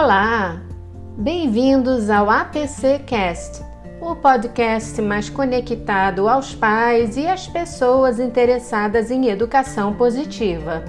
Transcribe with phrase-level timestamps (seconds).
[0.00, 0.62] Olá!
[1.16, 3.64] Bem-vindos ao APC Cast,
[4.00, 10.84] o podcast mais conectado aos pais e às pessoas interessadas em educação positiva.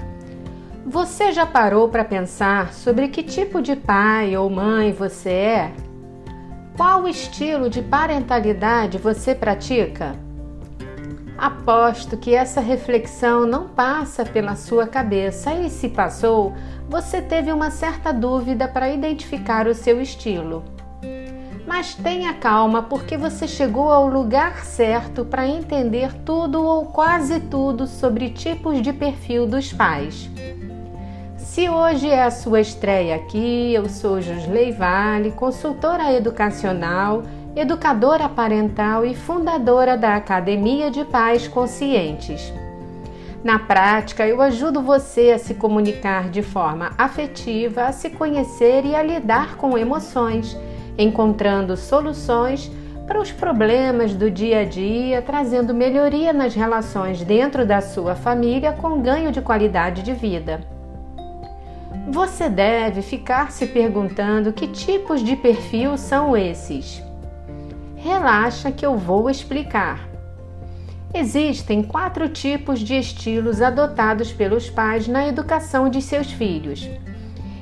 [0.86, 5.74] Você já parou para pensar sobre que tipo de pai ou mãe você é?
[6.78, 10.16] Qual estilo de parentalidade você pratica?
[11.40, 16.54] Aposto que essa reflexão não passa pela sua cabeça e, se passou,
[16.90, 20.66] você teve uma certa dúvida para identificar o seu estilo.
[21.66, 27.88] Mas tenha calma, porque você chegou ao lugar certo para entender tudo ou quase tudo
[27.88, 30.30] sobre tipos de perfil dos pais.
[31.38, 37.24] Se hoje é a sua estreia aqui, eu sou Josley Vale, consultora educacional
[37.60, 42.54] educadora parental e fundadora da Academia de Pais Conscientes.
[43.44, 48.96] Na prática, eu ajudo você a se comunicar de forma afetiva, a se conhecer e
[48.96, 50.58] a lidar com emoções,
[50.98, 52.72] encontrando soluções
[53.06, 58.72] para os problemas do dia a dia, trazendo melhoria nas relações dentro da sua família
[58.72, 60.62] com ganho de qualidade de vida.
[62.08, 67.09] Você deve ficar se perguntando que tipos de perfil são esses.
[68.10, 70.10] Relaxa que eu vou explicar.
[71.14, 76.90] Existem quatro tipos de estilos adotados pelos pais na educação de seus filhos.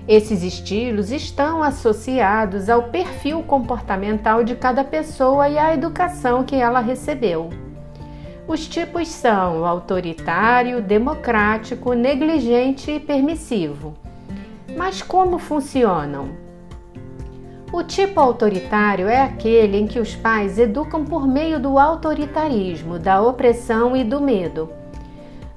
[0.07, 6.79] Esses estilos estão associados ao perfil comportamental de cada pessoa e à educação que ela
[6.79, 7.49] recebeu.
[8.47, 13.97] Os tipos são autoritário, democrático, negligente e permissivo.
[14.77, 16.46] Mas como funcionam?
[17.71, 23.21] O tipo autoritário é aquele em que os pais educam por meio do autoritarismo, da
[23.21, 24.69] opressão e do medo.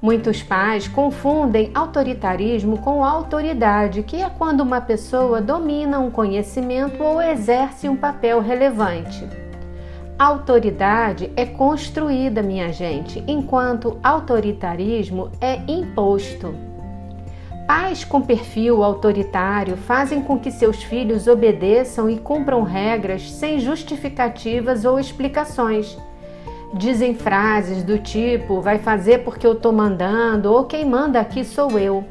[0.03, 7.23] Muitos pais confundem autoritarismo com autoridade, que é quando uma pessoa domina um conhecimento ou
[7.23, 9.29] exerce um papel relevante.
[10.19, 16.70] Autoridade é construída, minha gente, enquanto autoritarismo é imposto.
[17.73, 24.85] Pais com perfil autoritário fazem com que seus filhos obedeçam e cumpram regras sem justificativas
[24.85, 25.97] ou explicações.
[26.75, 31.79] Dizem frases do tipo: vai fazer porque eu estou mandando ou quem manda aqui sou
[31.79, 32.05] eu.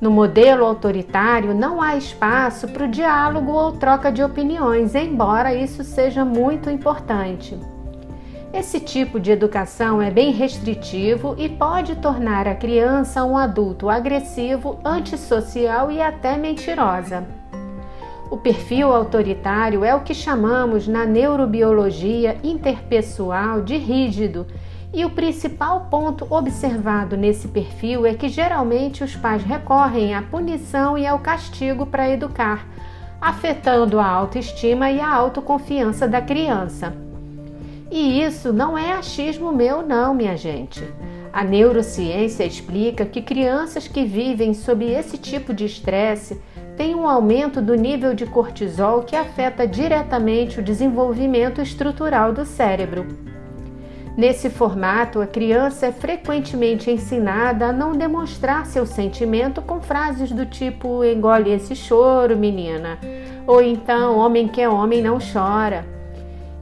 [0.00, 5.84] No modelo autoritário, não há espaço para o diálogo ou troca de opiniões, embora isso
[5.84, 7.56] seja muito importante.
[8.52, 14.78] Esse tipo de educação é bem restritivo e pode tornar a criança um adulto agressivo,
[14.84, 17.26] antissocial e até mentirosa.
[18.30, 24.46] O perfil autoritário é o que chamamos na neurobiologia interpessoal de rígido,
[24.92, 30.98] e o principal ponto observado nesse perfil é que geralmente os pais recorrem à punição
[30.98, 32.66] e ao castigo para educar,
[33.18, 37.01] afetando a autoestima e a autoconfiança da criança.
[37.94, 40.82] E isso não é achismo meu, não, minha gente.
[41.30, 46.40] A neurociência explica que crianças que vivem sob esse tipo de estresse
[46.74, 53.06] têm um aumento do nível de cortisol que afeta diretamente o desenvolvimento estrutural do cérebro.
[54.16, 60.46] Nesse formato, a criança é frequentemente ensinada a não demonstrar seu sentimento com frases do
[60.46, 62.98] tipo engole esse choro, menina,
[63.46, 66.01] ou então homem que é homem não chora.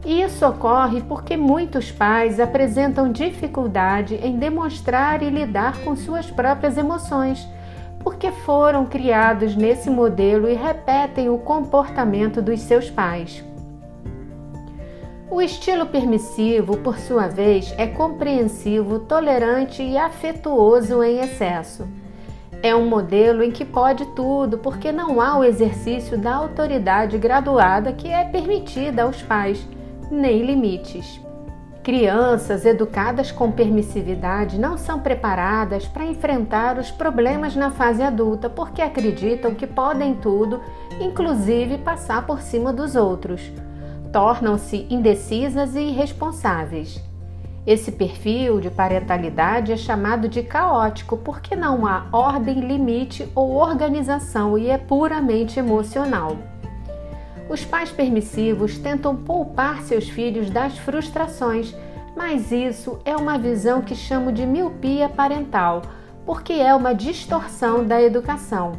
[0.05, 7.47] Isso ocorre porque muitos pais apresentam dificuldade em demonstrar e lidar com suas próprias emoções,
[8.03, 13.45] porque foram criados nesse modelo e repetem o comportamento dos seus pais.
[15.31, 21.87] O estilo permissivo, por sua vez, é compreensivo, tolerante e afetuoso em excesso.
[22.63, 27.93] É um modelo em que pode tudo, porque não há o exercício da autoridade graduada
[27.93, 29.65] que é permitida aos pais
[30.11, 31.21] nem limites.
[31.83, 38.83] Crianças educadas com permissividade não são preparadas para enfrentar os problemas na fase adulta porque
[38.83, 40.61] acreditam que podem tudo,
[41.01, 43.51] inclusive passar por cima dos outros.
[44.13, 47.03] Tornam-se indecisas e irresponsáveis.
[47.67, 54.59] Esse perfil de parentalidade é chamado de caótico porque não há ordem, limite ou organização
[54.59, 56.37] e é puramente emocional.
[57.51, 61.75] Os pais permissivos tentam poupar seus filhos das frustrações,
[62.17, 65.83] mas isso é uma visão que chamo de miopia parental,
[66.25, 68.79] porque é uma distorção da educação.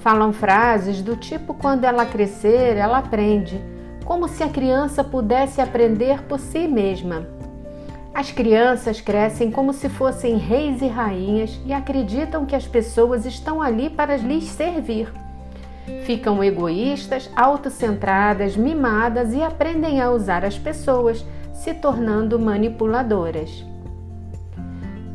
[0.00, 3.62] Falam frases do tipo: quando ela crescer, ela aprende,
[4.04, 7.28] como se a criança pudesse aprender por si mesma.
[8.12, 13.62] As crianças crescem como se fossem reis e rainhas e acreditam que as pessoas estão
[13.62, 15.12] ali para lhes servir.
[16.04, 23.64] Ficam egoístas, autocentradas, mimadas e aprendem a usar as pessoas, se tornando manipuladoras.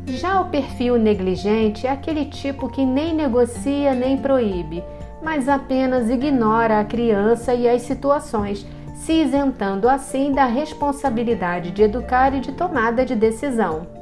[0.06, 4.82] Já o perfil negligente é aquele tipo que nem negocia nem proíbe,
[5.22, 12.34] mas apenas ignora a criança e as situações, se isentando assim da responsabilidade de educar
[12.34, 13.99] e de tomada de decisão.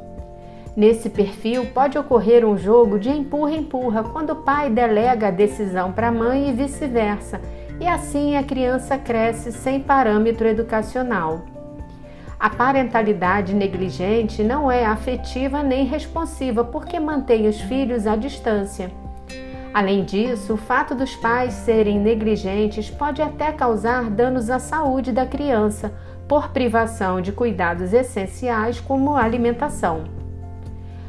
[0.76, 6.08] Nesse perfil pode ocorrer um jogo de empurra-empurra quando o pai delega a decisão para
[6.08, 7.40] a mãe e vice-versa,
[7.80, 11.42] e assim a criança cresce sem parâmetro educacional.
[12.38, 18.92] A parentalidade negligente não é afetiva nem responsiva porque mantém os filhos à distância.
[19.74, 25.26] Além disso, o fato dos pais serem negligentes pode até causar danos à saúde da
[25.26, 25.92] criança
[26.28, 30.17] por privação de cuidados essenciais como alimentação.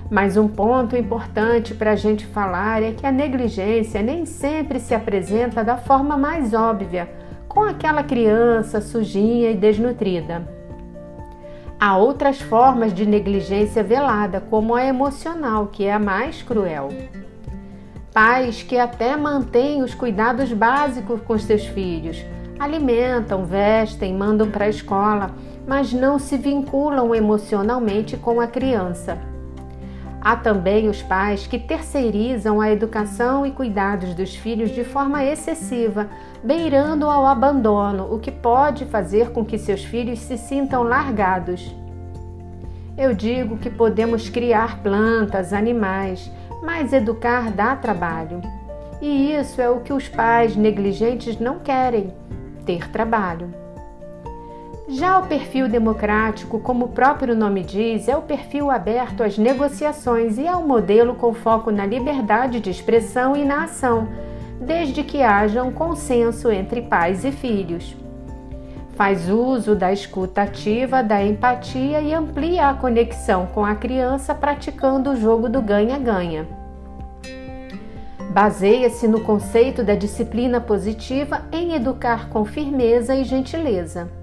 [0.10, 4.96] Mas um ponto importante para a gente falar é que a negligência nem sempre se
[4.96, 7.08] apresenta da forma mais óbvia,
[7.48, 10.48] com aquela criança sujinha e desnutrida.
[11.80, 16.90] Há outras formas de negligência velada, como a emocional, que é a mais cruel.
[18.12, 22.26] Pais que até mantêm os cuidados básicos com seus filhos,
[22.60, 25.32] alimentam, vestem, mandam para a escola,
[25.68, 29.29] mas não se vinculam emocionalmente com a criança.
[30.21, 36.10] Há também os pais que terceirizam a educação e cuidados dos filhos de forma excessiva,
[36.44, 41.74] beirando ao abandono, o que pode fazer com que seus filhos se sintam largados.
[42.98, 46.30] Eu digo que podemos criar plantas, animais,
[46.62, 48.42] mas educar dá trabalho.
[49.01, 52.13] E isso é o que os pais negligentes não querem:
[52.65, 53.59] ter trabalho.
[54.91, 60.39] Já o perfil democrático, como o próprio nome diz, é o perfil aberto às negociações
[60.39, 64.07] e um modelo com foco na liberdade de expressão e na ação,
[64.59, 67.95] desde que haja um consenso entre pais e filhos.
[68.95, 75.12] Faz uso da escuta ativa, da empatia e amplia a conexão com a criança praticando
[75.12, 76.47] o jogo do ganha-ganha.
[78.31, 84.19] Baseia-se no conceito da disciplina positiva em educar com firmeza e gentileza.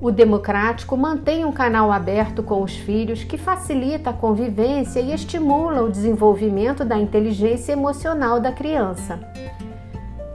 [0.00, 5.82] O democrático mantém um canal aberto com os filhos que facilita a convivência e estimula
[5.82, 9.20] o desenvolvimento da inteligência emocional da criança.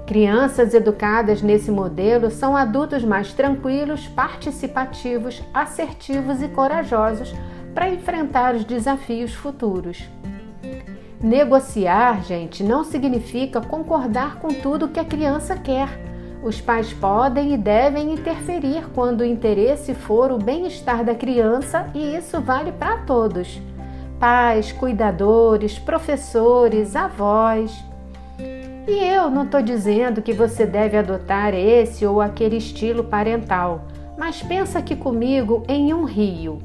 [0.07, 7.31] Crianças educadas nesse modelo são adultos mais tranquilos, participativos, assertivos e corajosos
[7.75, 10.03] para enfrentar os desafios futuros.
[11.21, 16.08] Negociar, gente, não significa concordar com tudo que a criança quer
[16.41, 22.15] os pais podem e devem interferir quando o interesse for o bem-estar da criança e
[22.15, 23.61] isso vale para todos:
[24.19, 27.83] pais, cuidadores, professores, avós.
[28.87, 33.85] E eu não estou dizendo que você deve adotar esse ou aquele estilo parental,
[34.17, 36.59] mas pensa aqui comigo em um rio.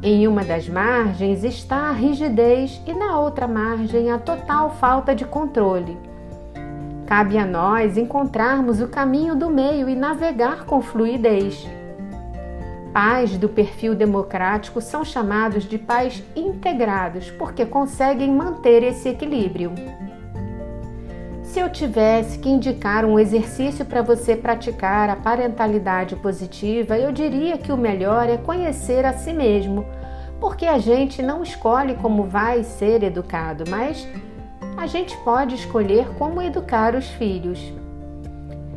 [0.00, 5.24] Em uma das margens está a rigidez e na outra margem a total falta de
[5.24, 6.07] controle.
[7.08, 11.66] Cabe a nós encontrarmos o caminho do meio e navegar com fluidez.
[12.92, 19.72] Pais do perfil democrático são chamados de pais integrados porque conseguem manter esse equilíbrio.
[21.44, 27.56] Se eu tivesse que indicar um exercício para você praticar a parentalidade positiva, eu diria
[27.56, 29.82] que o melhor é conhecer a si mesmo,
[30.38, 34.06] porque a gente não escolhe como vai ser educado, mas
[34.78, 37.60] a gente pode escolher como educar os filhos.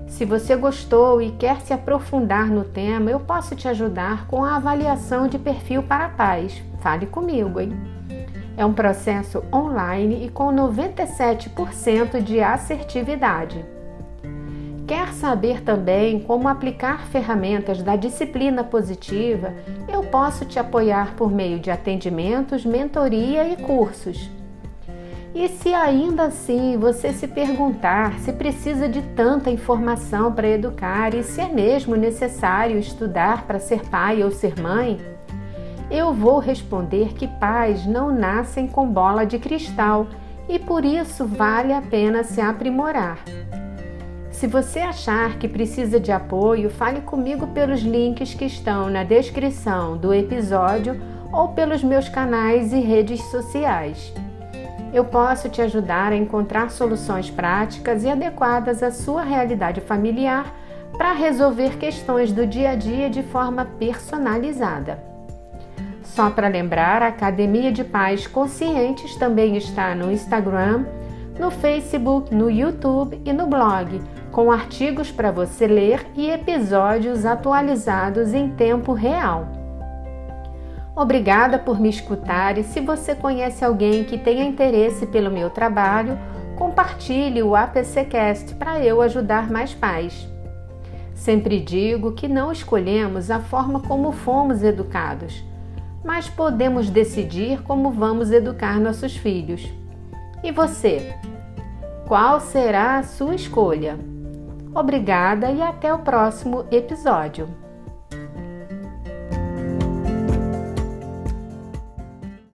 [0.08, 4.55] Se você gostou e quer se aprofundar no tema, eu posso te ajudar com a
[4.55, 6.60] avaliação de perfil para pais.
[6.79, 7.72] Fale comigo, hein?
[8.58, 13.63] É um processo online e com 97% de assertividade.
[14.88, 19.53] Quer saber também como aplicar ferramentas da disciplina positiva?
[19.88, 24.40] Eu posso te apoiar por meio de atendimentos, mentoria e cursos.
[25.34, 31.24] E se ainda assim você se perguntar se precisa de tanta informação para educar e
[31.24, 35.00] se é mesmo necessário estudar para ser pai ou ser mãe,
[35.90, 40.08] eu vou responder que pais não nascem com bola de cristal
[40.50, 43.20] e por isso vale a pena se aprimorar.
[44.32, 49.96] Se você achar que precisa de apoio, fale comigo pelos links que estão na descrição
[49.96, 51.00] do episódio
[51.32, 54.14] ou pelos meus canais e redes sociais
[54.93, 60.53] eu posso te ajudar a encontrar soluções práticas e adequadas à sua realidade familiar
[60.98, 65.01] para resolver questões do dia a dia de forma personalizada.
[66.03, 70.86] Só para lembrar, a Academia de Pais Conscientes também está no Instagram
[71.41, 74.00] no Facebook, no YouTube e no blog,
[74.31, 79.61] com artigos para você ler e episódios atualizados em tempo real.
[80.95, 86.19] Obrigada por me escutar e se você conhece alguém que tenha interesse pelo meu trabalho,
[86.57, 90.27] compartilhe o APCcast para eu ajudar mais pais.
[91.15, 95.43] Sempre digo que não escolhemos a forma como fomos educados,
[96.03, 99.71] mas podemos decidir como vamos educar nossos filhos.
[100.43, 101.15] E você?
[102.07, 103.98] Qual será a sua escolha?
[104.74, 107.61] Obrigada e até o próximo episódio.